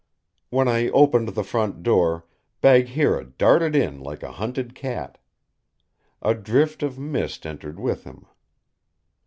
[0.49, 2.25] When I opened the front door,
[2.59, 5.19] Bagheera darted in like a hunted cat.
[6.23, 8.25] A drift of mist entered with him.